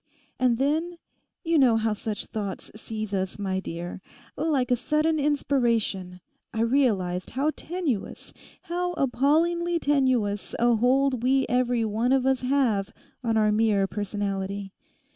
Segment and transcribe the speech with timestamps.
[0.39, 7.29] And then—you know how such thoughts seize us, my dear—like a sudden inspiration, I realised
[7.37, 8.33] how tenuous,
[8.63, 12.91] how appallingly tenuous a hold we every one of us have
[13.23, 14.73] on our mere personality.